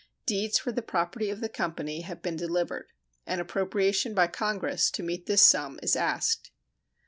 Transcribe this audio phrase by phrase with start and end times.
[0.25, 2.87] Deeds for the property of the company have been delivered.
[3.27, 6.49] An appropriation by Congress to meet this sum is asked.